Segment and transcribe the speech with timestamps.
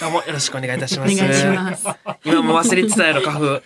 [0.00, 1.16] どうもよろしくお願いいたしおます。
[1.16, 1.86] 願いします。
[2.24, 3.62] 今も忘れてたやろ、花粉。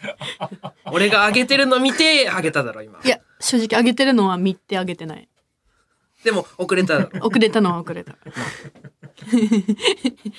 [0.92, 3.08] 俺が上げてるの見て、上げただろ、今い。
[3.08, 5.28] や、正直上げてるのは見てあげてない。
[6.24, 7.18] でも、遅れただろ。
[7.26, 8.16] 遅れたのは遅れた。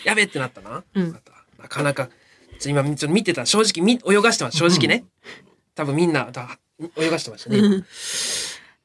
[0.03, 0.83] やべってなったな。
[0.93, 1.19] うん
[1.57, 2.09] なかなか。
[2.65, 3.45] 今、ちょっと見てた。
[3.45, 4.57] 正直、み泳がしてます。
[4.57, 5.05] 正直ね。
[5.75, 6.59] 多分みんな、だ
[6.97, 7.57] 泳がしてましたね。
[7.59, 7.83] どう0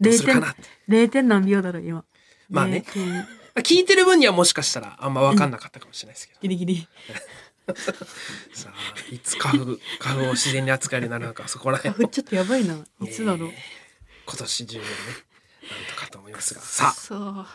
[0.02, 0.62] 点するかなって。
[0.88, 2.04] 0点何秒だろう、今。
[2.50, 3.26] まあね0点
[3.62, 6.40] 聞いてる分にはもしかしたらあんま分かんなかったかもしれないですけど。
[6.42, 6.88] ギリギリ。
[8.52, 12.84] さあ、いつ花粉、花粉を自然に扱えるようになるのか、そこら辺ちょっとやばいな。
[13.00, 13.52] いつだろう。
[14.26, 14.88] 今年中にね、
[15.70, 16.60] なんとかと思いますが。
[16.60, 17.46] さあ、そう。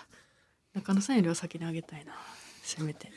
[0.73, 2.13] 中野さんよりは先にあげたいな。
[2.63, 3.11] せめて。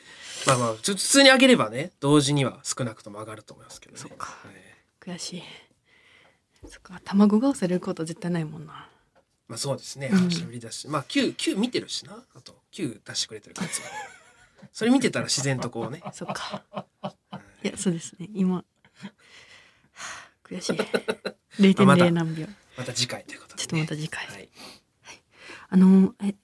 [0.45, 3.99] まあまあ、普通に上げればね、同時には少なくとも上がると思いますけどね。
[3.99, 5.43] そっかえ悔しい。
[6.67, 8.89] そっか、卵が押されることは絶対ないもんな。
[9.47, 13.85] まあそうですね、うん話ぶりだし、まあ Q、Q 見てるしな、あと Q 出してくれてるやつは。
[14.71, 16.63] それ見てたら自然とこうね、そっか。
[17.63, 18.27] いや、そうですね。
[18.33, 18.55] 今。
[18.55, 20.77] はあ悔しい。
[21.61, 22.47] 0.0何秒。
[22.75, 23.61] また次回ということで、ね。
[23.61, 24.49] ちょっとまた次回はい。
[25.69, 26.35] あのー、え、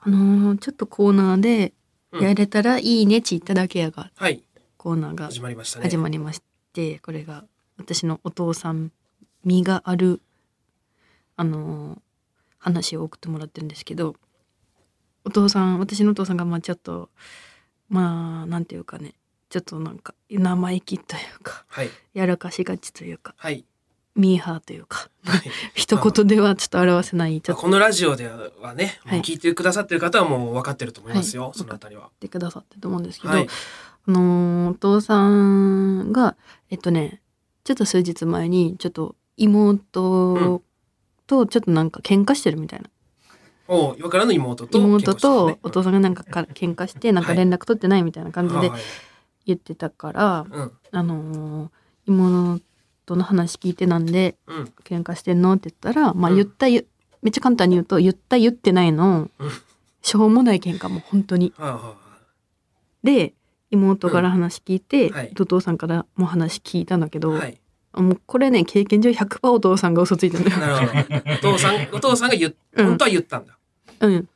[0.00, 1.72] あのー、ちょっとコーナーで、
[2.12, 4.40] うんやれたらいいねち言っただけやがはい、
[4.76, 5.90] コーナーが始まりましたね。
[5.90, 6.40] 始まりまし
[6.72, 7.44] て、これが
[7.76, 8.92] 私のお父さん
[9.44, 10.20] 身がある
[11.36, 11.98] あのー
[12.64, 14.16] 話を送ってもらってるんですけど
[15.24, 17.10] お父さん私のお父さんがまあちょっと
[17.88, 19.14] まあなんていうかね
[19.48, 21.90] ちょっとなんか生意気というかはい。
[22.12, 23.64] やらかしがちというかはい。
[24.16, 25.42] ミーハーというかはい
[25.74, 32.02] 一言ではちょっと表せないこのラジオではね、はい聞いてくださってる方はもう分かってると思いますよ、はいそのあたりは。
[32.02, 33.48] 言ってくださってると思うんですけど、はい。
[34.06, 36.36] あのーお父さんが
[36.70, 37.22] えっとね
[37.64, 40.62] ちょっと数日前にちょっと妹
[41.26, 42.90] とちょっとなんか喧嘩してるみたいな、
[43.66, 48.80] おう今からの妹とねとお父さんがなんかから喧嘩してなんか連絡取ってないみたいな感じではい
[49.46, 50.72] 言ってたから、うん。
[50.90, 51.70] あのー
[52.06, 52.60] 妹
[53.16, 54.72] の話聞いてなんでうん。
[54.84, 56.36] 喧嘩してんのって言ったらまあうん。
[56.36, 56.86] 言った、ゆ
[57.22, 59.50] めっちゃ簡単に言うと言った言ってないの、う ん
[60.02, 61.52] しょうもない喧嘩も本当に。
[63.02, 63.34] で
[63.70, 65.32] 妹から話聞いて、うんはい。
[65.38, 67.60] お父さんからも話聞いたんだけど、あはい
[67.96, 70.56] もうこれね経験上100%お父さんが嘘ついてるのよ。
[70.58, 71.50] なるほど。
[71.50, 72.86] お父さんお父さんが言っうん。
[72.86, 73.56] 本当は言ったんだ、
[74.00, 74.28] うん、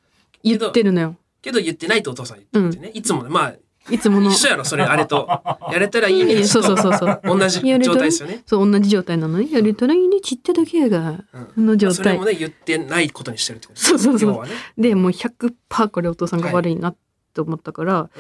[0.43, 1.17] 言ってるのよ。
[1.43, 3.31] けど言ってないとお父さん言っててね、いつもね。
[3.31, 3.55] まあ
[3.91, 4.31] いつもの。
[4.31, 5.29] 一緒やろそれあれと。
[5.73, 6.45] やれたらいいね。
[6.47, 7.21] そうそうそうそう。
[7.25, 11.25] 同じ状態ですよね、そう同じ状態なのにやれたらいいねちってだけやが。
[11.57, 11.67] うん。
[11.67, 11.97] の状態。
[11.97, 12.25] それも。
[12.25, 16.97] ね言ってないことにしてるってことそうそうそう要はね、でもう100%これお父さんが悪いなっ
[17.35, 18.11] て思ったから、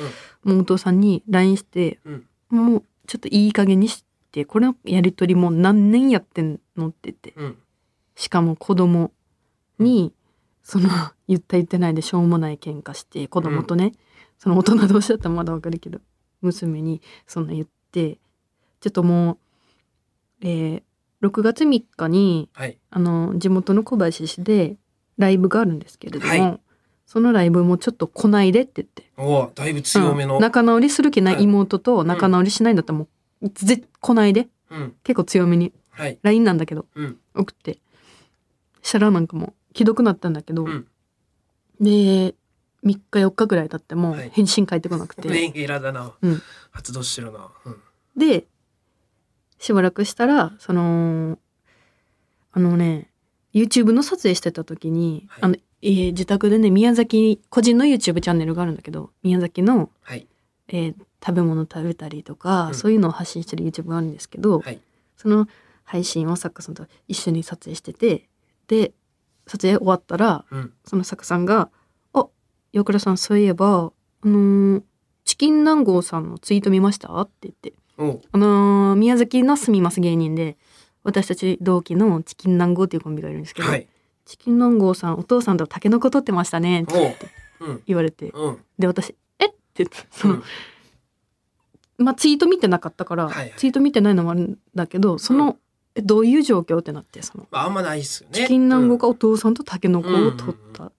[0.44, 2.24] もうお父さんに LINE して、うん。
[2.50, 7.32] もうちょっといい加減にしてこれのやり取りもう何年やってんのって言って。
[7.36, 7.44] うん。
[7.44, 7.58] うん
[8.18, 9.12] しかも子供
[9.78, 10.12] に
[10.62, 10.88] その
[11.28, 13.92] 言った言ってないでしょうもない喧嘩して子供とね、
[14.38, 16.00] その大人同士だったらまだわかるけど
[16.42, 18.18] 娘にそんな言って
[18.80, 19.38] ちょっともう、
[20.42, 20.82] えー
[21.20, 22.78] 6月3日にはい。
[22.90, 24.76] あの地元の小林市で
[25.16, 26.60] ライブがあるんですけれども、はい。
[27.06, 30.40] そのライブもちょっと来ないでって言って、おおだいぶ強めの、うん。
[30.40, 31.42] 仲直りする気ない。
[31.42, 33.08] 妹と仲直りしないんだったらもう
[33.42, 34.48] ぜ来ないで。
[34.70, 34.94] うん。
[35.04, 35.72] 結構強めに。
[35.90, 36.18] はい。
[36.22, 36.86] LINE なんだけど。
[36.94, 37.18] うん。
[37.34, 37.78] 送って。
[38.82, 40.86] したらなんかもう既読なったんだけど、うん。
[41.80, 42.34] で3
[42.84, 44.30] 日4日ぐらい経ってもはい。
[44.30, 46.42] 返信返ってこなくて、メンヘラだな、うん。
[46.70, 47.80] 発動してるな、うん。
[48.16, 48.46] で
[49.58, 51.38] しばらくしたらその
[52.52, 53.10] あのね
[53.52, 55.42] YouTube の撮影してた時に、はい。
[55.42, 60.26] あのえー自宅でね宮崎個人の YouTube チャンネルがあるんだけど宮崎の、はい。
[60.68, 60.94] えー
[61.24, 62.74] 食べ物食べたりとか、うん。
[62.74, 64.80] そういうのを発信してる YouTube があるんですけど、はい。
[65.16, 65.46] その
[65.84, 68.28] 配信を作家さんと一緒に撮影してて
[68.68, 68.92] で
[69.46, 70.72] 撮影終わったらうん。
[70.84, 71.70] その作家さんが
[72.12, 72.26] 「あ
[72.72, 73.92] 岩倉さんそういえば
[74.22, 74.82] あのー
[75.24, 77.72] チキン南郷さんのツイート見ました?」って言って。
[78.32, 80.56] あのー宮崎の住みます芸人で
[81.02, 83.88] 私たち同期のチキン南郷っていうコンビがいるんですけど、はい。
[84.24, 87.16] チキン南郷さんお父さんとタケノコ取ってましたねって
[87.86, 88.30] 言われて。
[88.30, 88.58] うん。
[88.78, 89.46] で私「え？
[89.46, 90.42] っ?」て言ってその、うん
[91.98, 93.52] まあツイート見てなかったから、はいはい。
[93.56, 95.58] ツイート見てないのもあるんだけどその、
[95.94, 98.34] えどういう状況ってなってそのまああんまないっすよね。
[98.34, 100.92] チキン南郷がお父さんとタケノコを取った、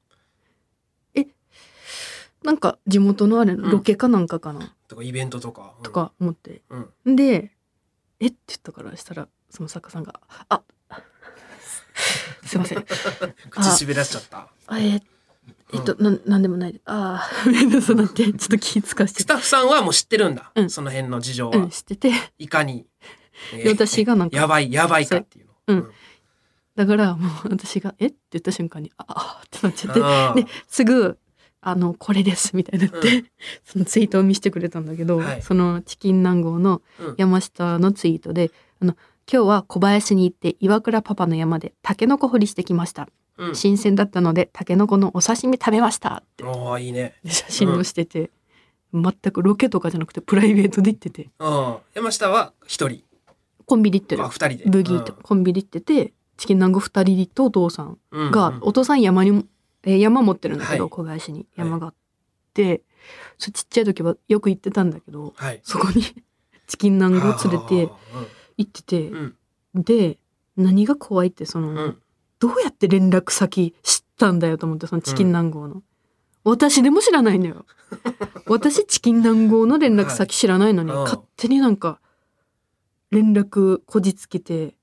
[1.16, 1.26] え
[2.44, 5.84] なんか地元のあれロケかなんかかな、とかイベントとか、うん。
[5.84, 6.62] とか思って。
[7.06, 7.16] うん。
[7.16, 7.52] で
[8.20, 8.28] 「え？
[8.28, 10.20] っ?」て言ったからしたらその作家さんが
[10.50, 10.62] 「あ
[12.46, 12.84] すいません。
[13.50, 14.50] 口滑らしちゃった。
[14.68, 15.02] あえ
[15.72, 16.74] えっと、なんなんでもない。
[16.74, 19.22] でああそうなって ちょっと気つかして。
[19.22, 20.70] スタッフさんはもう知ってるんだ、うん。
[20.70, 22.12] その辺の事情は、うん知ってて。
[22.40, 22.88] いかに、
[23.54, 25.52] えで私がなんかやばいやばいかっていうの。
[25.68, 25.92] そううん。
[26.76, 28.08] だからもう私が「え？
[28.08, 29.92] っ?」て言った瞬間に「ああ」ってなっちゃ
[30.32, 30.42] って。
[30.42, 31.18] ですぐ
[31.62, 33.26] あのこれですみたいになって、う
[33.66, 35.42] そのツイートを見せてくれたんだけど、はい。
[35.42, 37.16] そのチキン南郷のうん。
[37.18, 38.52] 山下のツイートで
[38.82, 38.96] 「あの
[39.32, 43.56] 今日は小林に行って岩倉パパの山でタケノコ掘りしてきました、うん。
[43.56, 46.44] 新鮮だったのでタケノコのお刺身食べました」って
[46.84, 47.16] いいね。
[47.26, 48.30] 写真をしてて、
[48.94, 51.30] 全くロケとかじゃなくてプライベートで行ってて。
[51.40, 51.78] うん。
[51.94, 53.04] 山下は一人。
[53.66, 54.24] コンビニ行ってる。
[54.24, 54.64] あ二人で。
[54.70, 58.60] ブギーとコンビニ行っててチキン南郷二人とお父さんうんが、うん。
[58.62, 59.44] お父さん山にも、
[59.84, 60.90] えー山持ってるんだけど、はい。
[60.90, 61.46] 小林に。
[61.56, 61.94] 山があっ
[62.54, 62.82] て、
[63.38, 65.62] そうちっちゃい時はよく行ってたんだけどはい。
[65.64, 66.04] そこに
[66.68, 67.92] チキン南郷連れて
[68.58, 69.36] 行ってて、うん。
[69.76, 70.18] で
[70.58, 72.02] 何が怖いってその、うん
[72.40, 75.84] どうやって連絡先知ったんだよと思ってそのチキン南郷の、
[76.44, 77.66] 私でも知らないのよ。
[78.48, 81.00] 私チキン南郷の連絡先知らないのに、はい。
[81.00, 81.04] うん。
[81.04, 82.00] 勝手になんか
[83.12, 84.76] 連絡こじつけて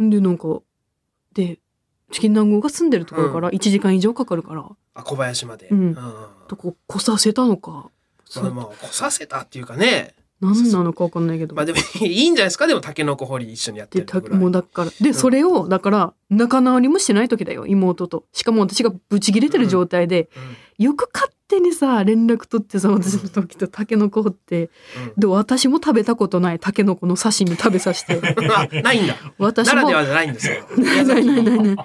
[0.00, 0.60] んでなんか
[1.32, 1.58] で
[2.10, 5.68] チキン南郷が住んでるところから1時間以上かかるから、あ小林まで。
[5.68, 5.92] うん。
[5.94, 7.90] まとこ来させたのか、
[8.24, 12.66] そあまあ来させたっていうかね何なのか分かんないけど、まあでもいいんじゃないですか？
[12.66, 14.90] でもタケノコ掘り一緒にやってるぐらいもうだから。
[15.00, 15.14] で、ん。
[15.14, 18.24] それをだから仲直りもしてない時だよ妹と。
[18.32, 20.28] しかも私がブチ切れてる状態で、
[20.78, 24.70] よく勝手にさ連絡取ってさ私の時とタケノコ掘って
[25.14, 25.20] うん。
[25.20, 28.20] で私も食べたことないタケノコの刺身食べさせて。
[28.82, 29.16] ないんだ。
[29.38, 29.74] 私も。
[29.74, 30.66] ならではじゃないんですよ。
[30.76, 31.76] ないないないない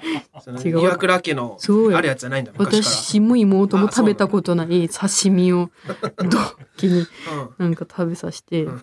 [0.64, 0.80] 違う。
[0.80, 1.58] 岩倉家の
[1.94, 5.70] あるやつじゃないんだ私も妹も食べたことない刺身を
[6.18, 7.06] ドッキに
[7.58, 8.82] なんか食べさせて、うん。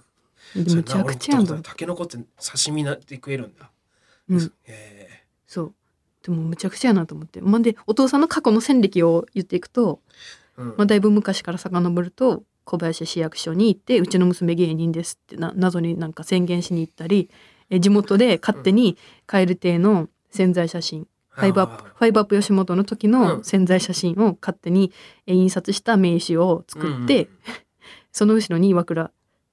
[0.55, 1.55] でむちゃくちゃやんだ。
[1.61, 3.69] タケノコって刺身なって食えるんだ。
[4.29, 4.51] うん。
[4.65, 5.25] え。
[5.45, 5.73] そう。
[6.23, 7.41] でもむちゃくちゃやなと思って。
[7.41, 10.07] まあでお父さんの過去の戦歴を言っていくと、え
[10.59, 10.67] うん。
[10.77, 17.29] まあ、だいぶ昔から遡ると小林市役所に行ってうちの娘芸人ですってな謎になんか宣言しに行ったり
[17.69, 23.43] え地元で勝手に蛙亭の宣材写真ファイブアップファイブアップ吉本の時うのん。
[23.43, 24.91] 宣材写真を勝手に
[25.25, 27.29] え印刷した名刺を作って、うん
[28.11, 29.11] その後ろに岩倉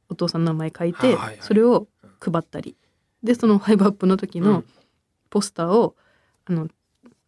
[0.09, 1.39] お父さんの名前書いて、はいはいはい。
[1.41, 1.89] それを
[2.21, 2.77] 配ったり。
[3.23, 4.65] でそのファイブアップの時のうん。
[5.29, 5.95] ポスターを、
[6.47, 6.69] あの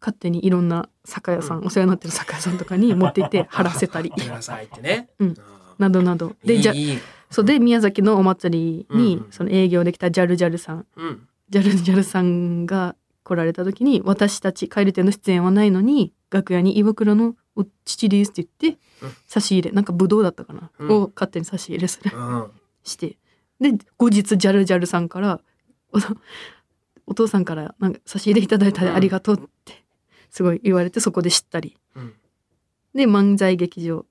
[0.01, 1.67] 勝手にいろんな酒屋さん、うん。
[1.67, 4.11] お世話になってる酒屋さんとかに持って行って 貼らせたり。
[4.81, 5.09] ね。
[5.19, 5.35] うん。
[5.37, 6.35] あなどなど。
[6.43, 6.89] ーでじゃいい。
[6.89, 6.99] いい
[7.29, 10.85] そうで宮崎のお祭りに、その営業できたジャルジャルさん。
[10.95, 11.27] うん。
[11.49, 19.11] ジャルジャルさんが来られた時に私たち帰り手の出演はないのに楽屋に岩倉のお父ですって言ってうん。
[19.27, 20.91] 差し入れなんかブドウだったかな、うん。
[20.91, 22.11] を勝手に差し入れする。
[22.15, 22.51] うん。
[22.83, 23.17] して。
[23.59, 25.41] で後日ジャルジャルさんから
[25.91, 25.99] お
[27.07, 29.83] お父さんからなんか差し入れいただいたでうんありがとうって
[30.29, 31.77] すごい言われてそこで知ったり。
[31.95, 32.13] うん。
[32.93, 34.05] で漫才劇場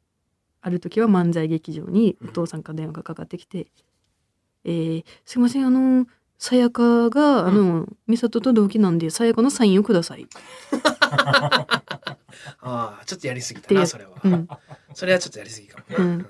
[0.61, 2.29] ある時は漫才劇場にうん。
[2.31, 3.67] お父さんから電話がかかってきて
[4.65, 6.07] 「えーすいませんあの
[6.39, 10.27] さやかがあの美里と同期なんでさやかのサインをください」
[12.61, 14.13] ああちょっとやりすぎたでなそれは。
[14.23, 14.49] うん、
[14.95, 15.99] それはちょっとやりすぎかも。
[15.99, 16.27] なうん。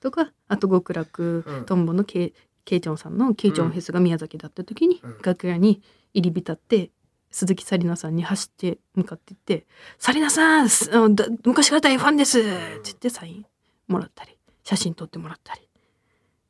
[0.00, 1.64] とかあと極楽うん。
[1.64, 2.34] トンボのケイ
[2.64, 5.18] ケイチョンさんのケイチョンフェスが宮崎だった時に、うん。
[5.22, 5.82] 楽屋に
[6.14, 6.90] 入り浸って
[7.32, 9.66] 鈴木紗理奈さんに走って向かっていって
[9.98, 12.48] 「紗理奈さん昔から大ファンです!」って
[12.84, 13.46] 言ってサイン
[13.88, 15.68] もらったり写真撮ってもらったり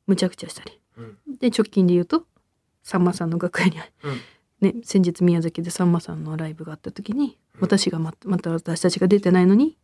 [0.06, 0.78] むちゃくちゃしたり。
[0.98, 1.18] うん。
[1.38, 2.26] で直近で言うと
[2.82, 4.20] さんまさんの楽屋に、うん。
[4.60, 7.60] ね、先日宮崎でさんまさんのライブがあった時にうん。
[7.62, 9.78] 私がままた私たちが出てないのに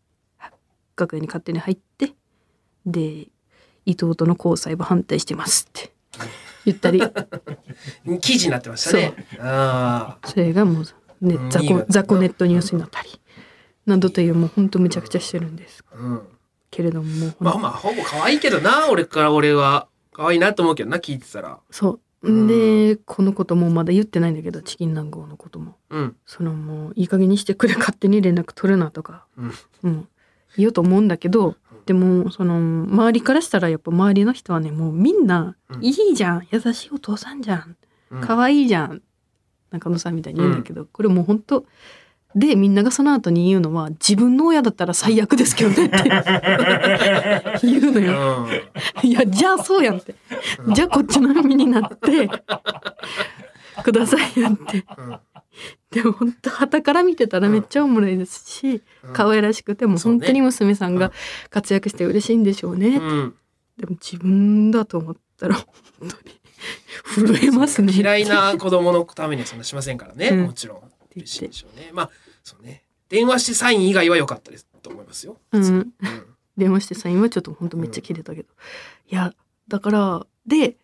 [0.99, 2.13] 楽屋に勝手に入って
[2.85, 3.29] で
[3.87, 5.93] 伊藤との交際は反対してますって
[6.71, 7.03] 言ったり。
[8.21, 9.15] 記事になってましたね。
[9.41, 13.21] あそれがもう、ねうん、雑魚雑魚ネットニュースになったり。
[13.87, 15.85] などというもうほんとむちゃくちゃしてるんです。
[15.93, 16.23] あうん。
[16.71, 19.89] けれどもまあまあほぼ可愛いけどな俺から俺は。
[20.13, 21.59] 可愛いなと思うけどな聞いてたら。
[21.71, 22.29] そう。
[22.29, 22.47] うん。
[22.47, 25.77] でこのこともまだ言ってないんだけどチキン南郷のことも。
[25.91, 26.17] うん。
[26.27, 27.75] そのもういい加減にしてくれ。
[27.75, 29.53] 勝手に連絡取るなとか、うん。
[29.85, 30.09] うん、
[30.57, 31.57] 言おうと思うんだけど
[31.89, 35.83] でもその周りからしたらやっぱ周りの人はねもうみんなうん。
[35.83, 36.47] いいじゃん。
[36.51, 37.77] 優しいお父さんじゃん。
[38.11, 38.21] うん。
[38.21, 39.01] 可愛いじゃん。
[39.71, 41.65] 中野さんみたいに言うんだけど、これもう本当
[42.35, 45.97] でみんながその後に言うのは自分の親だったら最悪ですけどねって
[47.67, 48.47] 言うのうよ。
[48.47, 49.07] ん。
[49.07, 50.15] いやじゃあそうやんって。
[50.75, 52.29] じゃあこっちの耳になって
[53.83, 54.85] くださいやんって。
[55.93, 59.13] うんでも本当旗から見てたらめっちゃおもろいですし、うん。
[59.15, 61.13] 可愛らしくても本当に娘さんが
[61.51, 63.35] 活躍して嬉しいんでしょうね、うん。
[63.79, 65.67] でも自分だと思ったら本
[66.01, 66.13] 当に
[67.39, 67.93] 震えますね。
[67.93, 70.43] 嫌いな子供のためにはそんなしませんからね、うん。
[70.43, 70.83] もちろん。
[71.17, 71.91] 嬉しいでしょうね。
[71.93, 72.11] まあ
[72.43, 72.85] そうね。
[73.09, 75.65] 電話してサイン以外は良かったですと思いますよ、うん。
[75.65, 75.93] うん。
[76.59, 78.49] 電話してサインはちょっと本当めっちゃ切れたけど、
[79.11, 79.33] いや
[79.69, 80.77] だからで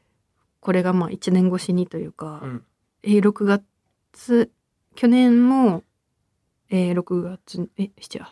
[0.60, 2.64] これがまあ1年越しにというか、うん。
[3.02, 4.50] えー6月
[4.94, 5.82] 去年も、
[6.70, 8.24] えー6月え7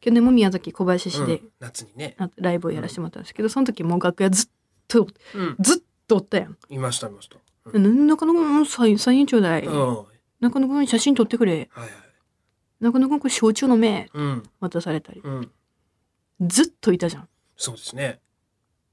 [0.00, 2.16] 去年も宮崎小林市でうん、夏にね。
[2.18, 4.48] なライブをやらせてもらったんですけど、その時もう楽屋ずっ
[4.88, 5.56] とうん。
[5.60, 6.56] ずっとおったやん。
[6.68, 7.38] いましたいました。
[7.64, 9.62] 中野君サインサインちょうだい。
[9.64, 9.96] うん。
[9.96, 10.06] はい
[10.40, 11.70] 中野君写真撮ってくれ。
[11.72, 11.88] はい。
[12.80, 14.10] 中野君これ焼酎飲め。
[14.12, 14.42] うん。
[14.58, 15.20] 渡されたり。
[15.22, 15.50] うん。
[16.40, 17.28] ずっといたじゃん。
[17.56, 18.18] そうですね。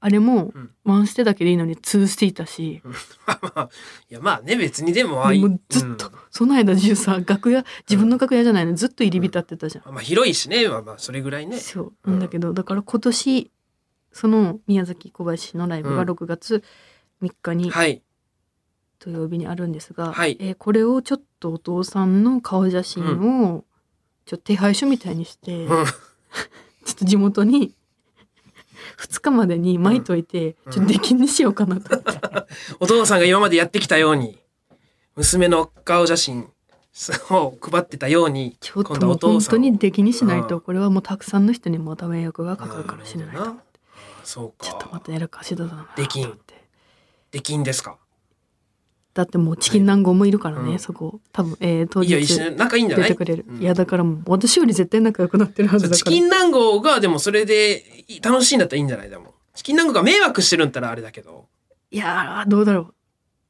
[0.02, 2.82] あれもうん、ワンステだけでいいのにツーステいたし、
[3.42, 3.68] まあ
[4.08, 8.74] いやまあね別にでもあいもうずっと、その間中さ、楽屋、自分の楽屋じゃないの。
[8.74, 9.84] ずっと入り浸ってたじゃん。
[9.86, 9.94] うん。
[9.94, 11.58] まあ広いしねまあまあそれぐらいね。
[11.58, 11.92] そう。
[12.04, 12.12] うん。
[12.12, 13.50] なんだけど、だから今年、
[14.12, 16.10] その宮崎小林のライブがうん。
[16.10, 16.64] 6月
[17.22, 18.02] 3日にはい。
[19.00, 20.38] 土曜日にあるんですが、はい。
[20.40, 23.04] えーこれをちょっとお父さんの顔写真
[23.46, 23.64] を
[24.24, 25.84] ちょっと手配書みたいにして、うん。
[26.86, 27.74] ちょっと地元に
[28.98, 32.20] 2日までに巻いといて、うんちょっと出禁にしようかなと思って。
[32.80, 34.38] お父さんが今までやってきたように
[35.16, 36.48] 娘の顔写真
[37.30, 43.60] を配ってたようにちょっ今度はともう本当に出禁にしないと、うんこれはもうたくさんの人にまた迷惑がかかるかもしれないと思って。
[43.62, 43.64] あ
[44.24, 45.00] そうちょっとまか。
[45.06, 46.02] たやらかしだなと思って。
[46.02, 46.38] 出禁
[47.32, 47.96] 出禁ですか？
[49.20, 51.20] だってもうチキン南郷もいるからね、うんそこ。
[51.32, 53.08] 多分、えー、当いや日一緒に仲いいんじゃない？
[53.08, 53.44] 出てくれる。
[53.48, 55.96] うんいや、だからもう私より絶対仲良くなってるはずだから。
[55.98, 57.84] チキン南郷がでもそれで
[58.22, 59.10] 楽しいんだったらいいんじゃない？
[59.10, 59.34] でも。
[59.54, 61.46] チキン南郷が迷惑してるんだったらあれだけど。
[61.90, 62.94] いやー、どうだろう。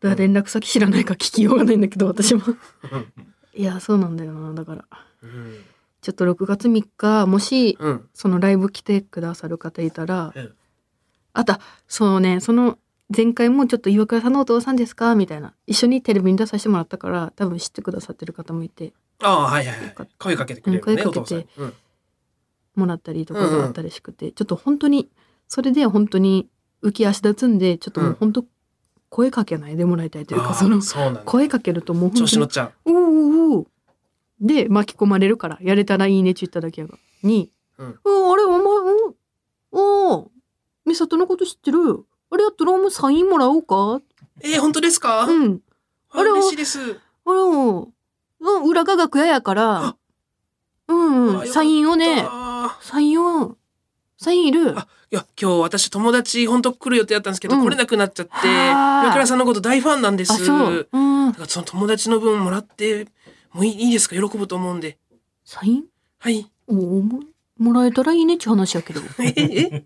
[0.08, 2.42] だ連絡先知らないから聞きようがないんだけど、 私も。
[3.54, 4.52] いや、そうなんだよな。
[4.54, 4.84] だから、
[5.22, 5.56] うん。
[6.00, 8.08] ちょっと6月3日、もし、うん。
[8.14, 10.52] そのライブ来てくださる方いたら、うん
[11.32, 11.54] あと、
[11.86, 12.76] そうね、その
[13.14, 15.14] 前回もちょっと岩倉さんのお父さんですか？
[15.14, 15.52] みたいな。
[15.66, 20.08] 一緒にテレビに出させてもらったから、多分知ってくださってる方もいて、ああ、はいはいはい。
[20.18, 21.46] 声かけてくれるね、うん声かけて。
[22.76, 25.10] もらったりとかがあったりしくて、ちょっと本当に、
[25.48, 26.48] それで本当に
[26.84, 28.44] 浮き足立つんで、ちょっともう本当、
[29.08, 30.80] 声かけないでもらいたいというか、その。
[31.24, 32.92] 声かけるともう本当に調子乗っ、ちゃう。
[32.92, 33.66] うーうー
[34.40, 36.96] で、巻き込まれるから、やれたらいいねって言っただけやが。
[37.24, 38.62] に、うんあれ、お前、
[39.72, 40.30] おお
[40.86, 44.00] 美里のこと知ってるあれやったら、お前サインもらおうか？
[44.42, 45.24] えー、本当ですか？
[45.24, 45.60] うん。
[46.10, 46.78] ああれを嬉しいです。
[47.26, 47.92] あら、うん、
[48.64, 49.96] 裏が楽屋やからあ、
[50.88, 53.56] うんうん、あサインをね、あサインを、
[54.18, 60.32] サインいるあいや、今日私友達本当来る予定だったんですけど、うん来れなくなっちゃって、はあ岩倉さんのこと大ファンなんです。
[60.32, 60.88] あ、そう。
[60.92, 61.34] うんだ。
[61.34, 63.08] からその友達の分もらって
[63.52, 64.16] もいいいいですか？
[64.16, 64.98] 喜ぶと思うんで。
[65.44, 65.84] サイン？
[66.18, 66.50] はい。
[66.66, 67.20] おも
[67.58, 69.00] もらえたらいいねって話やけど。
[69.20, 69.84] え、え、え、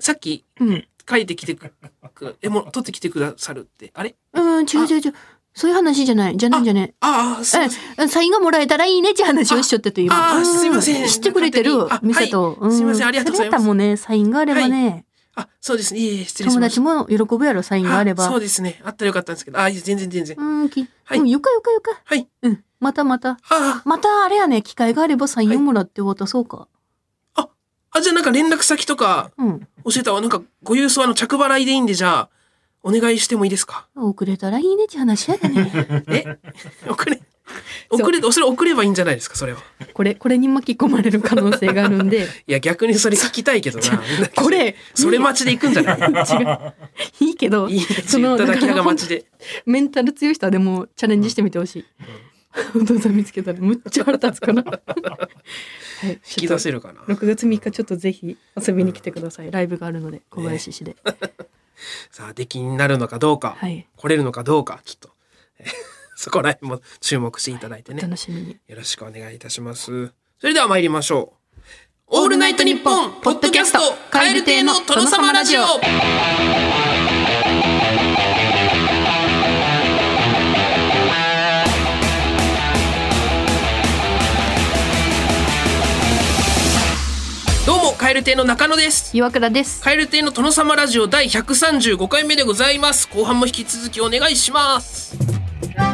[0.00, 0.84] さっきうん。
[1.08, 1.72] 書いてきてく、
[2.14, 3.90] く え、もう取ってきてくださるって。
[3.94, 4.14] あれ？
[4.34, 5.14] うん、違う違う違う。
[5.52, 6.36] そういう話じゃない。
[6.36, 6.94] じゃないんじゃない。
[7.00, 7.82] ああ、すいません。
[7.98, 10.14] うん、サインがもらえたらいいねって話をしちゃってて、今。
[10.14, 12.56] ああうんすいません知ってくれてる勝手にあミサと。
[12.60, 15.04] うんすいませんありがとうございますもうね、サインがあればね、
[15.34, 16.00] あ、そうですね。
[16.00, 16.80] いえいえ、失礼し友ました。
[16.80, 18.28] 達も喜ぶやろ、サインがあれば。
[18.28, 18.80] そうですね。
[18.84, 19.58] あったらよかったんですけど。
[19.58, 20.36] あ、いや全然全然。
[20.38, 22.00] うん、き、はいうん、よかよかよか。
[22.04, 22.28] はい。
[22.42, 23.38] うん、またまた。
[23.48, 26.68] あまたあれやね、機会があればサインをもらって渡そうか。
[26.70, 26.79] あ、
[27.92, 29.60] あ、じゃあなんか連絡先とかうん。
[29.84, 30.20] 教えたわ。
[30.20, 32.28] なんかご郵送あの着払いでいいんで、じゃあ、
[32.82, 33.88] お願いしてもいいですか？
[33.94, 35.70] 遅れたらいいねって話やだね。
[36.08, 36.38] え？
[36.88, 37.16] 送れ、
[37.90, 39.58] そう送れ、それ送ればいいんじゃないですか、それは。
[39.92, 44.00] これ、これに巻き込まれる可能性があるんで、 いや、逆にそれ聞きたいけどな。
[44.36, 45.98] これ、それ待ちで行くんじゃない？
[46.10, 46.72] 違う。
[47.20, 49.24] いいけど、いいねそのだけが待ちで。
[49.66, 51.84] メンタル強い人はでもチャレンジしてみてほしい。
[52.76, 54.64] お父さん見つけたらむっちゃ腹立つかな。
[56.00, 57.00] はい、引き出せるかな。
[57.02, 59.50] 6月3日ちょっとぜひ遊びに来てください。
[59.50, 60.96] ライブがあるので小林市で。
[62.10, 63.86] さあ、出来になるのかどうか、はい。
[63.96, 65.10] 来れるのかどうか、ちょっと、
[65.58, 65.68] えー
[66.20, 68.02] そこら辺も注目していただいておね。
[68.02, 68.58] 楽しみに。
[68.68, 70.12] よろしくお願いいたします。
[70.38, 71.40] それでは参りましょう。
[72.08, 73.78] オールナイトニッポンポッドキャスト
[74.10, 75.62] カエル亭の殿様ラジオ
[87.90, 89.16] もカエル亭の中野です。
[89.16, 89.82] 岩倉です。
[89.82, 93.08] カエル亭の殿様ラジオ第135回目でございます。
[93.08, 95.16] 後半も引き続きお願いします。
[95.16, 95.86] オー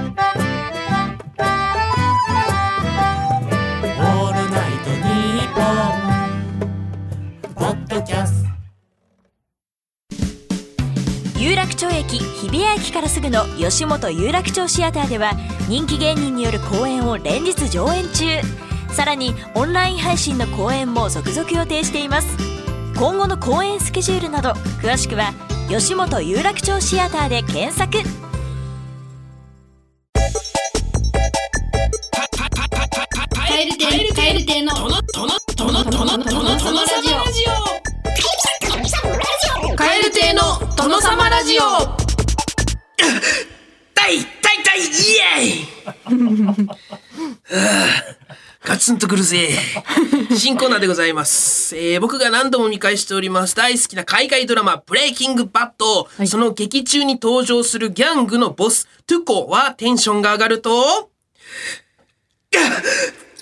[4.32, 5.64] ルナイトニッポン」
[7.56, 8.50] ポッドキャスト
[11.38, 15.32] 有楽町駅日比谷駅からすぐの吉本有楽町シアターでは
[15.68, 18.26] 人気芸人による公演を連日上演中
[18.96, 22.28] さらにオンライン配信の公演も続々予定しています。
[22.98, 25.34] 今後の公演スケジュールなど詳しくは
[25.68, 27.98] 吉本有楽町シアターで検索。
[33.36, 33.76] カエル
[34.46, 34.96] 亭の殿
[36.58, 36.96] 様ラ
[37.30, 37.48] ジオ
[39.76, 41.60] カエル亭の殿様ラジオ
[43.94, 44.22] 大大
[44.64, 45.40] 大イエー
[48.12, 48.15] イ
[48.76, 49.48] ガツンとくるぜ。
[50.36, 51.74] 新コーナーでございます。
[51.74, 56.10] えー僕が何度も見返しております大好きな海外ドラマ、ブレイキングバット。
[56.18, 61.08] はいその劇中に登場するギャングのボス、トゥコはテンションが上がると、
[62.52, 62.60] が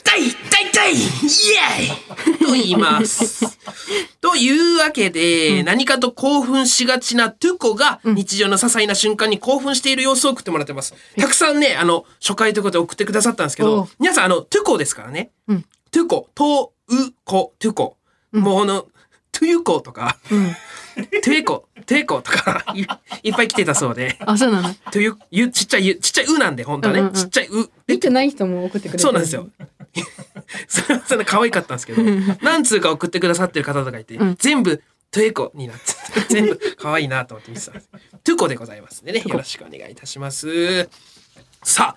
[0.05, 3.59] 痛い痛い痛いイエーイと言います。
[4.21, 10.95] というわけで、何かと興奮しがちなトゥコが日常の些細な瞬間に興奮している様子を送ってもらってます。
[11.19, 15.31] たくさんね、あの、初回ということで送ってくださったんですけど、皆さんあの、トゥコですからね。
[15.49, 17.97] うんトゥコ、トウコ、トゥコ。
[18.33, 18.89] もうあの、
[19.31, 20.57] トゥユコとか、うん。
[20.97, 22.87] トゥエコ、トゥエコとかい、
[23.25, 24.17] いっぱい来てたそうで。
[24.21, 24.75] あ、そうなの？
[24.93, 27.01] トゥユ、ゆ、ちっちゃいゆ、ちっちゃいうなんで、本当はね。
[27.01, 27.69] うんうんうんちっちゃいう。
[27.87, 29.49] 見てない人も送ってくれてるそうなんですよ。。
[30.69, 32.03] それはそれ可愛かったんですけど、
[32.43, 37.89] 何通か送ってくださってる方とかいて、うん全部トゥエコになってて、 全部可愛いなと思って見てたんです。
[38.25, 40.89] トゥコでございますんでね、よろしくお願いいたします。
[41.63, 41.95] さ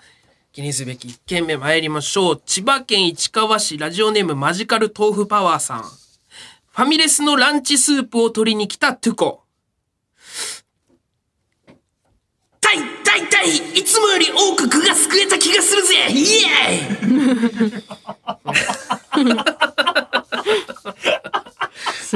[0.52, 2.42] 記念すべき1件目参りましょう。
[2.46, 5.82] 千葉県市川市ラジオネームマジカル豆腐パワーさん。
[5.82, 9.42] ファミレスのランチスープを取りに来たトゥコ。
[12.68, 15.94] 痛い痛い痛いいつもより多く具がすくえた気がするぜ。
[16.10, 17.78] イエーイ。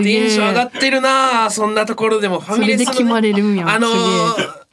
[0.03, 2.41] テンション上がってるなあそんなところでも。
[2.41, 3.89] ファミレスの、ね、まれるんやあの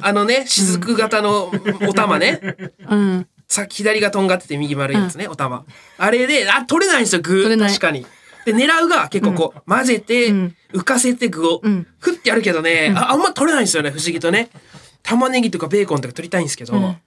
[0.01, 1.51] あのね雫型の
[1.88, 2.41] お玉ね、
[2.89, 3.27] うん。
[3.48, 5.65] さ左がとんがってて右丸いやつね、お玉。
[5.98, 7.43] あれであ取れないんですよ具。
[7.43, 7.69] 取れない。
[7.69, 8.05] 確かに。
[8.45, 10.55] で狙うが結構こう、混ぜて、うん。
[10.74, 11.88] 浮かせて具を、うん。
[12.00, 14.50] ふってやるけどね、ああんま取れないんですよね不思議とね
[15.03, 16.98] 玉ねぎとかベーコンとか取りたいんですけど、うん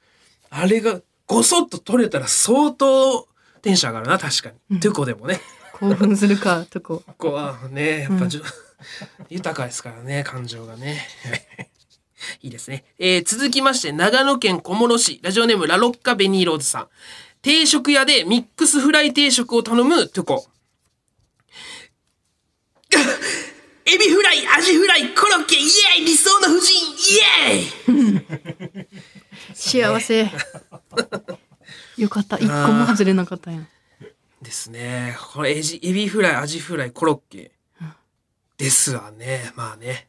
[0.55, 3.27] あれがごそっと取れたら相当
[3.63, 5.41] テンション上がるな確かに、トゥコでもね
[5.83, 7.03] 興奮するか、とこ。
[7.07, 8.43] ここはね、やっぱじゅ、
[9.31, 11.09] 豊かですからね、感情がね。
[12.41, 12.85] いいですね。
[12.99, 16.89] えー続きまして、長野県小諸市、ラジオネームラロッカベニーローズさん。
[17.41, 20.47] 定食屋でミックスフライ定食を頼むトゥコ。
[23.85, 28.87] エビフライ、アジフライ、コロッケ、イエーイ理想の布陣、イエーイ
[29.55, 30.31] 幸せ。
[31.99, 32.39] よかった。
[32.39, 33.69] 一個も外れなかったやん。
[34.41, 35.17] ですね。
[35.33, 37.53] これエジ、エビフライ、アジフライ、コロッケ。
[38.57, 39.53] ですわね。
[39.57, 40.09] まあね。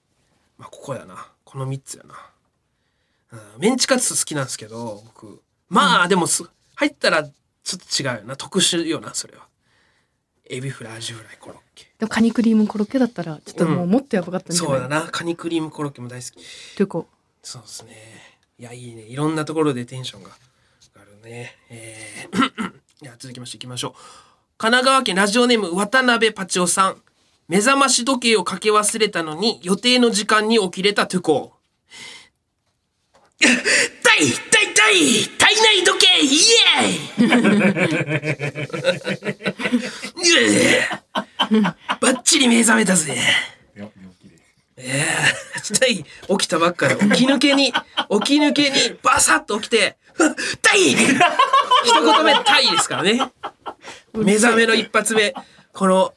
[0.57, 1.31] まあ、ここやな。
[1.43, 2.15] この3つやな。
[3.31, 5.41] うん、メンチカツ好きなんですけど、僕。
[5.69, 6.43] まあ、でもす、
[6.75, 8.35] 入ったらちょっと違うよな。
[8.35, 9.47] 特殊よな、それは。
[10.53, 11.85] エビフライ、アジフライ、コロッケ。
[11.97, 15.09] でもカニクリームコロッケだったら、ちょっともうもっとやばかったんじゃないそうだな。
[15.09, 16.75] カニクリームコロッケも大好き。
[16.77, 17.07] とこ。
[17.41, 17.91] そうですね。
[18.59, 19.01] いや、いいね。
[19.01, 20.29] いろんなところでテンションが
[20.95, 21.55] 上がるね。
[21.69, 22.71] えー、
[23.03, 23.91] いや、続きましていきましょう。
[24.57, 27.01] 神奈川県ラジオネーム渡辺パチオさん。
[27.47, 31.51] 目覚まし時計をかけ忘れたのに予定の時間に起きれたトゥコ。
[31.51, 32.22] 痛
[33.43, 37.27] い痛い痛い体内時計イエー
[40.79, 41.63] イ
[41.99, 43.17] バッチリ目覚めたぜ。
[45.63, 47.73] 痛い起きたばっかで起き抜けに起
[48.23, 49.97] き抜けにバサッと起きて
[50.61, 50.97] 「タイ!」一
[52.03, 53.21] 言目「タイ」ですからね
[54.13, 55.33] 目覚めの一発目
[55.71, 56.13] この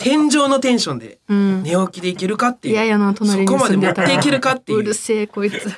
[0.00, 1.62] 天井のテンションでうん。
[1.62, 3.76] 寝起きでいけるかっていう、嫌やな、隣にそこまで。
[3.76, 5.70] 持っていけるかっていううるせえ、こいつ。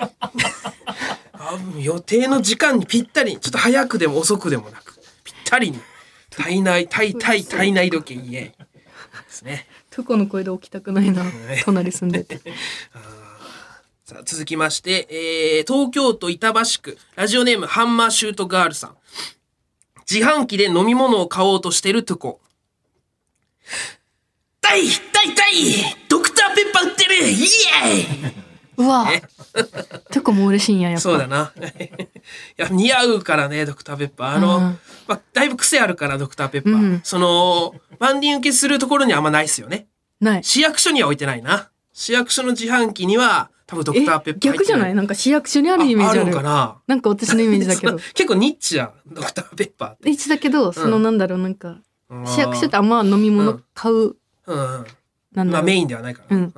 [1.34, 5.78] あ予定の時間にぴったりちょっと早くでも遅くでもなくぴったりに
[6.30, 8.54] 体内体体体内時計イエーイで
[9.28, 11.22] すねトコの声で起きたくないな。
[11.64, 12.40] 隣住んでて。
[14.04, 18.96] さあ続きまして、えー東京都板橋区ラジオネームハンマーシュートガールさん
[20.10, 22.40] 自販機で飲み物を買おうとしてるトゥコ
[24.62, 25.48] 痛い痛い痛
[25.90, 28.42] いドクターペッパー売ってるイエーイ
[28.78, 29.06] うわ。
[30.12, 31.00] トコも嬉しいんや、やっぱ。
[31.02, 31.52] そうだな。
[31.56, 31.60] い
[32.56, 34.28] や、似合うからね、ドクターペッパー。
[34.36, 36.72] あの、うんまあ、だいぶ癖あるから、ドクターペッパー。
[36.74, 39.88] うんその、万人受けするところにはあんまないっすよね。
[40.20, 40.44] ない。
[40.44, 41.68] 市役所には置いてないな。
[41.92, 44.94] 市役所の自販機には、多分ドクターペッパー入って逆じゃない？
[44.94, 46.20] なんか市役所にあるイメージある。
[46.20, 47.98] ああるのかななんか私のイメージだけど。
[48.14, 50.08] 結構ニッチやん、ドクターペッパーって。
[50.08, 51.76] 一だけど、そのなんだろう、なんか、
[52.26, 54.14] 市役所ってあんま飲み物うん買う、
[54.52, 54.86] うん
[55.34, 55.66] なんだろう。
[55.66, 56.36] メインではないから。
[56.36, 56.52] うん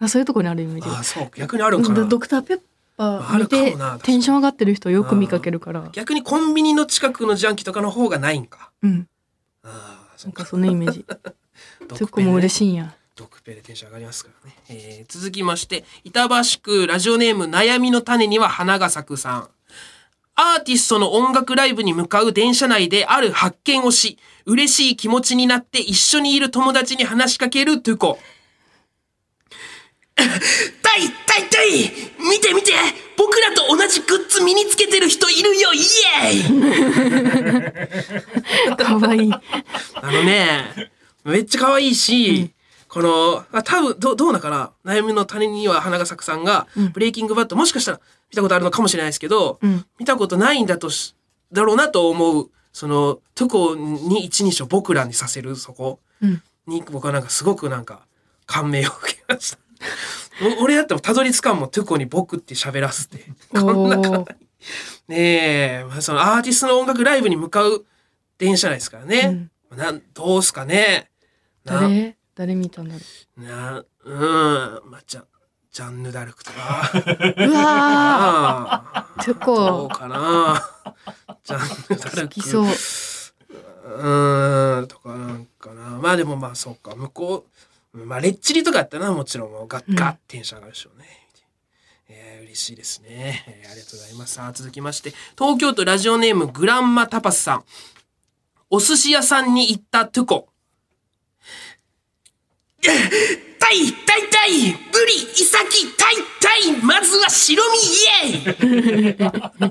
[0.00, 1.94] あそういうところにあるイメージああ、そう、逆にあるんかな。
[1.96, 2.60] ドドクターペッ
[2.96, 5.88] パー見あるかてテンション上がってる人よく見かけるから。
[5.92, 8.70] 逆にコンビニの近くの自販機とかの方がないんか。
[8.82, 9.08] うん。
[9.64, 10.44] ああ、そなんうか。
[10.44, 11.04] かそのイメージ。
[11.88, 12.94] ドトコも嬉しいんや。
[13.16, 14.56] ドクペでテンション上がりますからね。
[14.68, 19.48] えー続きまして、板橋区ラジオネーム悩みの種には花が咲くさん。
[20.40, 28.20] アーティストの音楽ライブに向かう電車内である発見をし、嬉しい気持ちになって一緒にいる友達に話しかけるトゥコ。
[30.14, 30.28] タイ
[31.26, 32.72] タイタイ見て見て
[33.16, 39.32] 僕らと同じグッズ身につけてる人いるよイエーイ かわいい。
[39.94, 40.92] あのね、
[41.24, 42.52] めっちゃ可愛いし、
[42.88, 51.14] この、あ多分ど、どうなかな悩みの種には花が咲くさんが、ブレイキングバットもしかしたら見たことあるのかもしれないですけど、ん見たことないんだとし、
[51.52, 58.06] だろうなと思う、その、トゥコに一人称僕らにさせるそこうんに、僕はなんかすごくなんか
[58.46, 59.58] 感銘を受けました。
[60.60, 63.24] お俺だってもたどり着かんもんトゥコに僕って喋らせて。
[63.52, 64.36] こんなおー
[65.08, 65.16] ね
[65.80, 67.84] え、まあ、そのアーティストの音楽ライブに向かう
[68.38, 69.48] 電車ですからね。
[69.74, 71.10] なんどうすかね。
[71.64, 73.00] な誰誰見たんだろ
[73.42, 74.18] なうん、
[74.90, 75.24] まあ、じゃ、
[75.72, 76.88] ジャンヌ・ダルクとか。
[76.94, 76.98] う。
[77.48, 79.24] うわあー。
[79.24, 79.38] てど
[79.86, 80.62] うこ、かな。
[81.42, 82.40] ジャンヌ・ダルク。
[82.40, 82.64] そう。
[82.64, 82.68] う
[84.82, 85.98] ん、とかなんかな。
[85.98, 87.46] まあでもまあそうか、向こ
[87.92, 91.06] う、まあレッチリとかやったらもちろんもうガッガッテンション上がるでしょうね。
[92.08, 94.34] えー嬉しいですね、えーありがとうございます。
[94.34, 97.64] さあ続きまして、東京都ラジオネームグランマタパスさん。
[98.70, 100.48] お寿司屋さんに行ったトゥコ。
[102.80, 102.94] タイ
[103.58, 107.82] タイタイブリイサキタイタイまずは白身イ
[108.32, 109.70] エーイ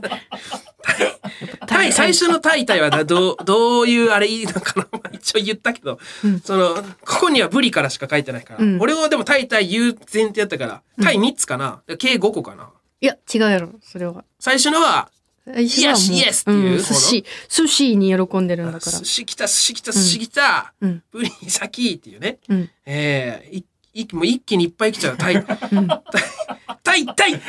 [1.68, 6.00] タイ、最初のタイタイはなどう、どういうあれいいのかなまあ一応言ったけど、
[6.44, 8.82] その、ここにはブリからしか書いてないから、うん。
[8.82, 11.82] 俺はでもタイタイ言う前提やったから、タイ3つかな？
[12.00, 12.70] 計5個かな？
[13.02, 14.24] いや、違うやろ、それは。
[14.40, 15.10] 最初のは、
[15.54, 19.06] 最初はもう Yes, yes っていううん寿司、寿司に喜んでるんだから寿。
[19.06, 22.40] 司来た、寿司来た、寿司来た、うんブリ先っていうね。
[22.50, 22.70] うん。
[22.86, 23.66] ええい
[24.02, 25.18] いもう一気にいっぱい来ちゃう。
[25.18, 25.58] タイ、タイ、
[26.84, 27.42] タイ、タイ、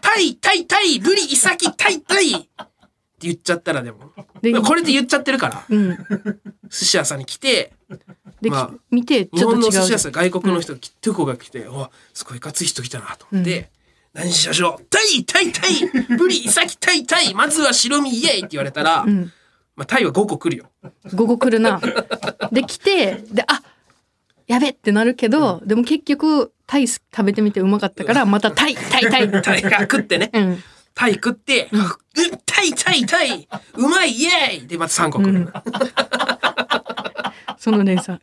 [0.00, 2.46] タイ、タイ、タイ、ブリ、イサキ、タイ、タイって
[3.20, 4.12] 言っちゃったらでも。
[4.40, 5.64] でこれって言っちゃってるから。
[5.68, 5.96] うん。
[6.68, 7.72] 寿司屋さんに来て、
[8.40, 9.98] で、まあき見て、日ちょっと違う本の寿司屋。
[9.98, 13.70] さん、外国の人が来て、トゥコが来て、おすごいかつい人来たなと思って、
[14.14, 19.32] 何しましょうタイ、タイ、タイ、ブリ、イサキ、タイ、タイ、まずは白身イエイって言われたら、うん。
[19.76, 20.70] まあ、タイは5個来るよ。
[21.14, 21.80] 午後来るな。
[22.50, 23.62] で、来て、で、あ
[24.48, 29.42] やべってなるけど、でも結局、タイス食べてみてうまかったから、またタイ、タイ、タイ。
[29.42, 30.30] タイが食ってね。
[30.32, 30.62] うん。
[30.94, 31.82] タイ食って、うん、
[32.44, 35.52] タイ、タイ、タイ、うまい、イエイで、また3個来る。
[37.56, 38.20] その連鎖。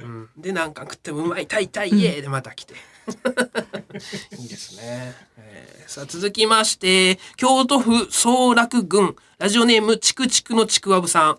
[0.00, 2.74] うんで、なんか食ってもうまい、タイ、タイ、イエイでまた来て。
[4.38, 5.14] いいですね。
[5.38, 11.38] えーさあ、続きまして、京都府総楽郡、ラジオネーム、ちくちくのちくわぶさん。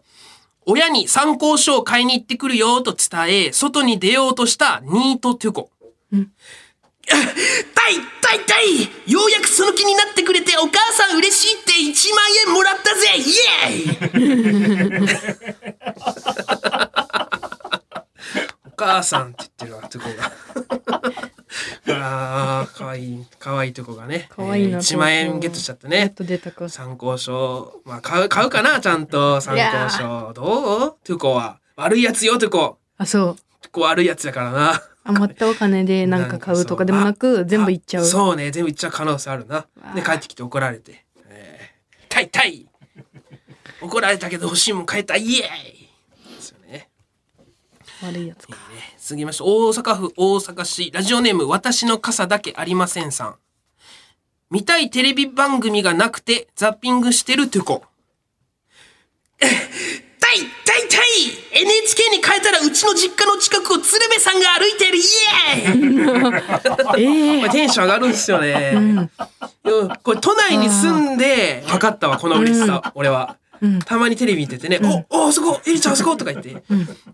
[0.66, 5.72] 親に参考書を買いに行ってくるよと伝え、外に出ようとしたニートトゥコ。
[6.12, 6.26] タイ、
[8.22, 15.10] タイ、タイようやくその気になってくれてお母さん嬉しいって1万円もらったぜイエーイ
[18.68, 21.31] お母さんって言ってるわ、トゥコが。
[21.88, 24.28] あー、かわいい、かわいいトゥコがね。
[24.30, 25.98] かわいいな1万円ゲットしちゃったね。
[26.00, 26.70] やっと出たか。
[26.70, 27.82] 参考書。
[27.86, 30.34] まあ、買う、買うかなちゃんと参考書。
[30.34, 30.96] どう？
[31.04, 31.60] トゥコは。
[31.76, 32.78] 悪いやつよ、トゥコ。
[32.98, 33.36] あ、そう。
[33.62, 34.82] トゥコ悪いやつだからな。
[35.04, 38.06] 余ったお金でなんか買うとかでもなく、全部いっちゃう。
[38.06, 39.66] そうね、全部いっちゃう可能性あるな。
[39.96, 41.04] で、帰ってきて怒られて。
[41.28, 42.68] えー、タイタイ
[43.82, 46.90] 怒られたけど欲しいもん買えたイエーイですよね。
[48.04, 48.54] 悪いやつか。
[48.72, 48.94] いいね。
[49.12, 53.36] 続きまして、大阪府大阪市、ラジオネーム、私の傘だけありませんさん。
[54.50, 57.84] 見たいテレビ番組がなくて、ザッピングしてるトゥコ。
[59.38, 59.50] タイ
[60.22, 68.72] タイタイ !NHK に変えたらうちの実家の近くを鶴瓶さんが歩いてるイエーイ ええこれテンション上がるんですよね。
[68.76, 69.10] うん
[70.04, 73.36] これ都内に住んで分かったわ、この嬉しさ、俺は。
[73.86, 76.64] たまにテレビ見ててね、お、お、あそこ、エリちゃんあそこ、とか言って、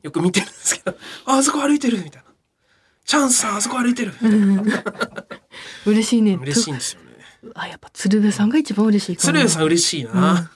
[0.04, 2.28] よく見てるんですけど、ああそこ歩いてる、みたいな。
[3.06, 4.14] チャンスさん、あそこ歩いてる。
[5.86, 6.38] 嬉しいね。
[6.42, 7.08] 嬉しいんですよね。
[7.54, 9.18] あ、やっぱ鶴瓶さんが一番嬉しい。
[9.18, 10.52] 鶴瓶さん嬉しいな。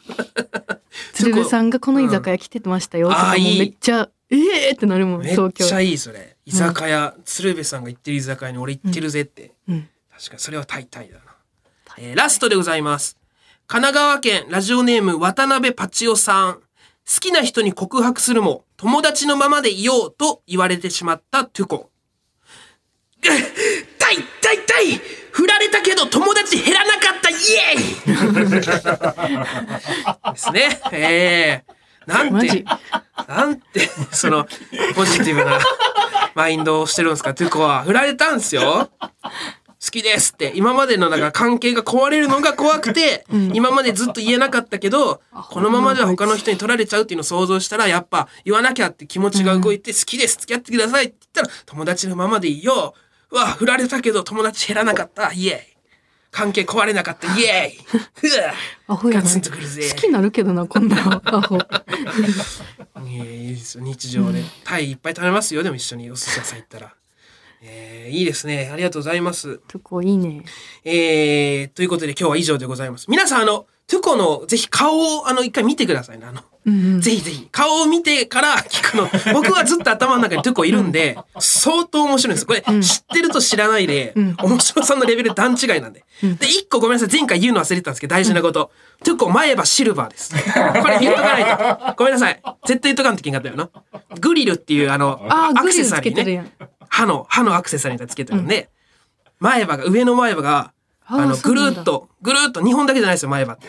[1.14, 5.52] 鶴瓶さんがこの居酒屋来てましたよあーいいめっちゃ、ええーってなるもん、めっ。
[5.54, 6.36] ちゃいい、それ。
[6.46, 9.54] 居酒屋、鶴瓶さんが行ってる居酒屋に俺行ってるぜって。
[9.68, 9.90] うん。
[10.12, 11.22] 確かに、それはタイタイだな。
[11.98, 13.18] えーラストでございます。
[13.72, 16.54] 神奈川県ラジオネーム渡辺パチオさん。
[16.56, 16.62] 好
[17.22, 21.90] きな人に告白するも、友達のままでいようと言われてしまったトゥコ。
[23.22, 23.38] タイ
[24.42, 25.00] タイタイ
[25.32, 28.52] 振られたけど友達減らなかったイエー
[30.30, 30.82] イ ですね。
[30.92, 31.74] ええ
[32.06, 32.66] なんて
[33.26, 34.48] なんて、その、
[34.96, 35.60] ポジティブな
[36.36, 37.84] マインドをしてるんですか、トゥコは。
[37.84, 38.90] 振られたんですよ。
[39.84, 40.52] 好きですって。
[40.56, 52.94] 今までのなんか関係が壊れるのが怖くて、今までずっと言えなかったけど、このままじゃ他の人に取られちゃうっていうのを想像したら、やっぱ言わなきゃって気持ちが動いて、好きです、付き合ってくださいって言ったら、友達のままでいいよ。
[53.32, 55.34] うわ、振られたけど友達減らなかった。
[55.34, 55.78] イエーイ。
[56.30, 57.36] 関係壊れなかった。
[57.36, 58.32] イエーイ。
[58.88, 59.90] アホやなガツンとくるぜ。
[59.90, 61.58] 好きになるけどなこんなアホ
[63.08, 66.94] いやいいですよ日常で、タイいっぱい食べますよでも一緒にお寿司屋さん行ったら、
[67.62, 68.70] えーいいですね。
[68.72, 69.60] ありがとうございます。
[69.68, 70.44] トゥコいいね。
[70.84, 73.10] えー、ということで今日は以上でございます。
[73.10, 76.26] 皆さんあのトゥコのぜひ顔をあの一回見てくださいね。
[76.26, 77.48] あの、ぜひぜひ。
[77.52, 79.10] 顔を見てから聞くの。
[79.34, 82.46] 僕はずっと頭の中にトゥコいるんで、相当面白いんです。
[82.46, 87.20] これ、知ってると知らないで、面白さのレベル段違いなんで、で一個ごめんなさい。
[87.20, 88.72] 前回言うの忘れてたんですけど大事なこと、
[89.04, 90.34] トゥコ前歯シルバーです。
[90.34, 91.96] これ言っとかないと。
[91.98, 92.42] ごめんなさい。
[92.66, 93.70] 絶対言っとかんといけんかったよな。
[94.22, 96.54] グリルっていうあのあーアクセサリーね
[96.92, 98.70] 歯の歯のアクセサリーがつけてるんで、
[99.40, 100.74] 前歯が上の前歯が
[101.06, 103.68] あのぐるっとぐるっと二本だけじゃないですよ前歯って、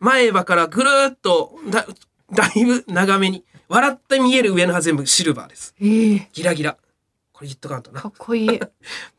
[0.00, 1.86] 前歯からぐるっとだ
[2.32, 5.74] だいぶ長めに笑って見える上の歯全部シルバーです。
[5.80, 6.28] ええ。
[6.32, 6.76] ギラギラ。
[7.32, 8.00] これ言っとかんとな。
[8.00, 8.48] かっこいい。
[8.48, 8.54] と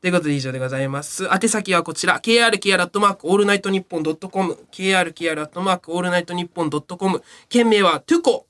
[0.03, 1.29] いうことで以上でございます。
[1.31, 8.47] 宛先はこちら、krkr アットマークオールナイトニッポンドットコム、krkr アットマークオールナイトニッポンドットコム、件名はトゥコ、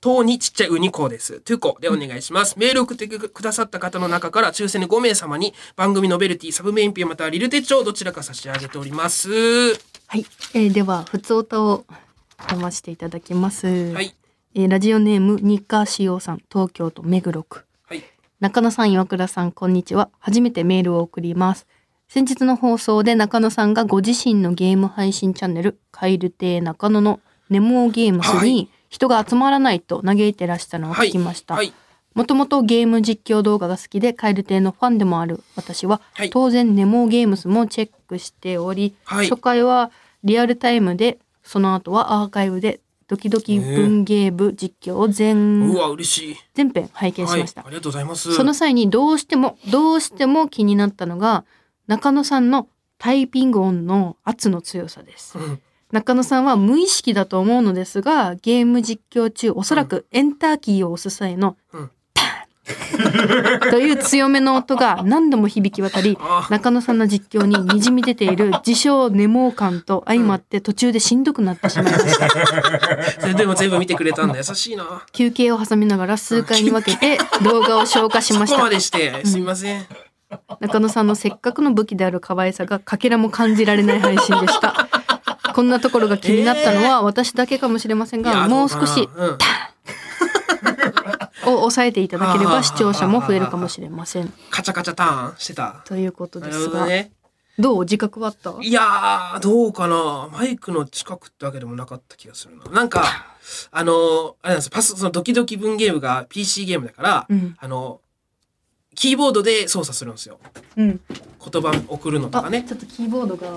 [0.00, 1.40] 等にちっちゃいウニコです。
[1.40, 2.58] トゥコでお願いします。
[2.58, 9.28] メールを送ってくださった方の中から抽選で5名様に番組ノベルティ、サブメインピンまたはリル手帳どちらか差し上げております。
[9.30, 11.84] はい、えーでは普通歌を
[12.42, 14.14] 読ませていただきます、はい。
[14.54, 18.02] えーラジオネーム日課しおさん東京都目黒区はい。
[18.40, 21.66] 中野さん岩倉さんこんにちは初めてメールを送ります
[22.08, 31.72] 先日の放送で中野さんがご自身のゲーム配信チャンネルカイル亭中野のネモーゲームスはに人が集まらないと嘆いてらしたのを聞きました、はい。
[32.14, 39.90] もともとゲーム実況動画が好きでカエル亭のファンでもある私は、はい当然ネモーゲームスもチェックしており、はい初回は
[40.24, 46.36] リアルタイムでその後はアーカイブでドキドキ文芸部実況を全,、うわ、嬉しい。
[46.54, 47.40] 全編拝見しはい。
[47.40, 48.34] ました、ありがとうございます。
[48.34, 51.44] その際にどうしてもどうしても気になったのが
[51.86, 55.60] 中野さんのタイピング音の圧の強さですうん
[55.92, 61.90] 中野さんは無意識だと思うのですがゲーム実況中おそらくエンターキーを押す際のうん。
[63.70, 73.20] という強めの音が何度も響き渡りあ中野さんの実況ににじみ出ている自称ネモ感と相まって途中でしんどくなってしまいました。
[73.20, 74.36] それでも全部見てくれたんだ。
[74.36, 75.02] 優しいな。
[75.12, 79.86] 休憩を挟みながら数回に分けて動画を消化しましそこまたでして、すみません。
[80.60, 84.88] 中野さんのせっかくの武器である可愛さがかけらも感じられない配信でした
[85.58, 89.38] こんなところが気になったのは私だけかもしれませんが、もう少しどうん
[91.52, 95.82] を抑えていただければ視聴者も増えるかもしれませんカチャカチャターンしてた。
[95.84, 97.10] ということですがほどね。
[97.58, 97.80] どう？
[97.80, 98.54] 自覚はあった？
[98.62, 100.28] いやー、どうかな。
[100.32, 102.66] マイクの近くってわけでもなかった気がするな。
[102.70, 103.02] なんか、
[103.72, 108.00] あの、あれなんですよパス、そのドキドキ文ゲームが PC ゲームだから、うんあの、
[108.94, 110.38] キーボードで操作するんですよ。
[110.76, 111.00] うん
[111.50, 112.62] 言葉送るのとあかね。
[112.68, 113.48] ちょっとキーボードが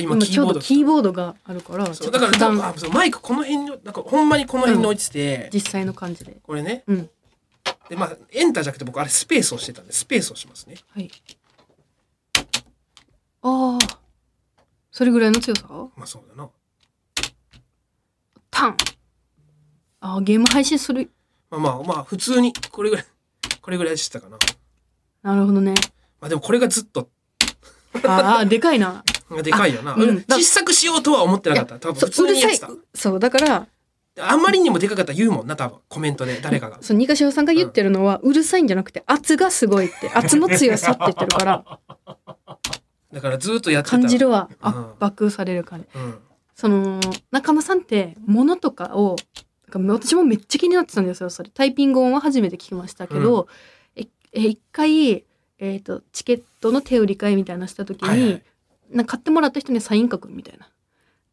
[0.00, 0.54] 今今ちょうキーボード。
[0.54, 5.10] どキーボードがあるからそうだからと普段あそうマイクこの辺に、なんかほんまにこの辺に置いて。
[5.10, 6.36] て、実際の感じで。
[6.42, 6.84] これね。
[6.86, 7.10] うん。
[7.88, 10.76] で、まあ、エンターじゃなくて僕あれスペースをしてたんで、スペースをしますね。
[10.94, 11.10] はい。
[13.42, 13.98] ああ
[14.90, 15.66] それぐらいの強さ？
[15.68, 16.48] まあそうだな。
[18.50, 18.76] タン。
[20.00, 21.10] あーゲーム配信する。
[21.50, 23.06] まあまあまあ、普通に、これぐらい、
[23.60, 24.38] これぐらいしてたかな。
[25.22, 25.74] なるほどね。
[26.20, 27.08] まあでもこれがずっと。
[28.04, 29.04] ああでかいな
[29.42, 29.92] でかいよな。
[29.92, 31.78] あうん小さくしようとは思ってなかった。
[31.78, 32.70] 多分普通にやってた。
[32.94, 33.66] そうだから
[34.18, 35.78] あんまりにもでかかったら言うもんな、多分。
[35.88, 36.78] コメントで誰かが。
[36.80, 41.64] そう二ヶ潮さんが言ってるのは、うるさいんじゃなくて圧がすごいって圧の強さって言ってるから
[43.12, 43.98] だからずっとやってた。
[43.98, 46.18] 感じるわうん圧迫される感じうん。
[46.54, 49.16] その中野さんって物とかを
[49.72, 53.46] 私もめっちゃ気になってたんですよそれタイピング音は初めて聞きましたけど、
[53.94, 58.42] ええ一回、えー、とチケットの手売り会みたいなのした時に、はいはい
[58.90, 60.68] なんか買ってもらった人にサイン書くみたいな。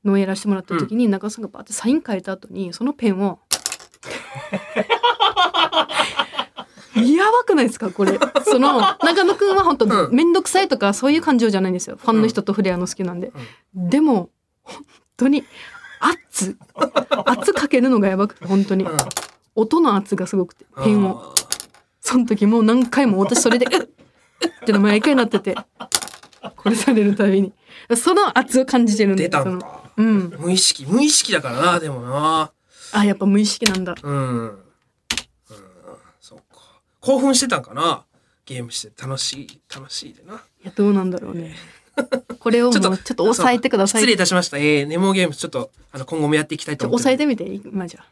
[0.06, 3.40] のをやらせてもらった時に、中野さんがバーってサイン書いた後にそのペンを
[6.96, 8.18] やばくないですかこれ。
[8.46, 10.16] その中野くんは本当うん。
[10.16, 11.98] 面倒くさいとかそういう感情じゃないんですよ。
[11.98, 13.32] ファンの人と触れ合うの好きなんで、
[13.76, 14.30] でも
[14.64, 14.86] 本
[15.18, 15.44] 当に
[16.00, 16.58] 圧。
[17.26, 18.98] 圧かけるのがやばくて本当に、うん。
[19.56, 21.34] 音の圧がすごくてペンを。
[22.02, 23.88] その時もう何回も私それで「うっうっ」
[24.64, 25.58] っての毎回なってて
[26.56, 27.54] これされるたびに
[27.96, 29.84] その圧を感じてるんでその出たんだ。
[29.98, 32.52] うん無意識、無意識だからな、でもな。
[32.92, 34.44] あやっぱ無意識なんだうん。
[34.44, 34.58] うん。
[36.22, 36.80] そうか。
[37.00, 38.06] 興奮してたんかな？
[38.46, 40.36] ゲームして楽しい、楽しいでな。
[40.36, 41.56] いやどうなんだろうね
[42.40, 44.58] これをもうちょっと抑えてください失礼いたしました。
[44.58, 47.18] えー、ネモゲームちょっと、あの、今後もやっていきたいとちょ思ってる。
[47.18, 48.06] 抑えてみて今じゃ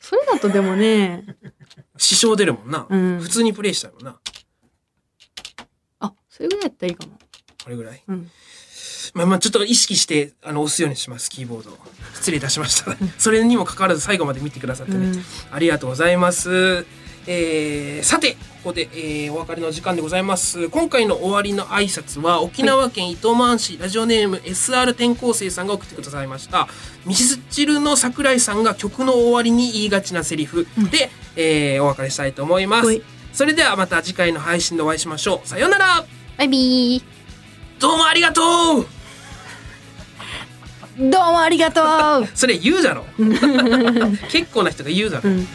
[0.00, 1.26] それだとでもね
[1.98, 4.18] 支障出るもんな、うん普通にプレイしたいもんなあ
[6.38, 7.12] それぐらいやったらいいかも。
[7.64, 8.02] これぐらい？
[8.08, 8.30] うん。
[9.14, 11.78] まあまあちょっと意識してあの押すようにしますキーボードを。
[12.14, 12.96] 失礼いたしました。
[13.18, 15.24] それにもかかわらず最後まで見てくださってね、うん。
[15.50, 16.86] ありがとうございます。
[17.30, 18.38] えーさてこ
[18.70, 20.68] こで、えーお別れの時間でございます。
[20.70, 26.68] 今回の終わりの挨拶は沖縄県糸満市ラジオネーム SR 転校生さんが送ってくださいました。
[27.04, 32.86] ミスチルの桜井さんが曲の終わりに言いがちなセリフで、えーお別れしたいと思います。
[32.86, 33.02] はい。
[33.32, 35.48] それではまた次回の配信でお会いしましょう。
[35.48, 36.04] さようなら
[36.38, 37.02] バイビー。
[37.80, 38.40] どうもありがと
[38.78, 38.86] う。
[40.96, 41.82] どうもありがと
[42.20, 42.28] う。
[42.32, 43.04] それ言うだろ。
[44.30, 45.30] 結構な人が言うだろ。
[45.30, 45.48] うん